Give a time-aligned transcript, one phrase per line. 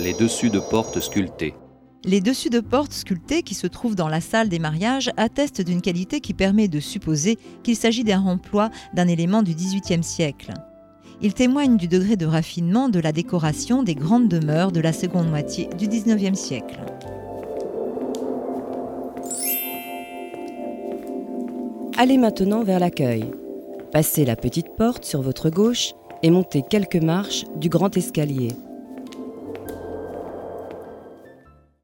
[0.00, 1.54] les dessus de portes sculptés.
[2.04, 5.80] Les dessus de portes sculptés qui se trouvent dans la salle des mariages attestent d'une
[5.80, 10.52] qualité qui permet de supposer qu'il s'agit d'un remploi d'un élément du XVIIIe siècle.
[11.20, 15.28] Ils témoignent du degré de raffinement de la décoration des grandes demeures de la seconde
[15.28, 16.78] moitié du XIXe siècle.
[21.96, 23.24] Allez maintenant vers l'accueil.
[23.90, 28.52] Passez la petite porte sur votre gauche et montez quelques marches du grand escalier.